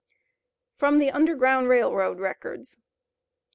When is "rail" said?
1.69-1.93